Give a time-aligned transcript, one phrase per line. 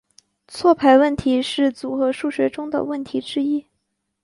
[0.47, 3.67] 错排问题是组合数学中的问题之一。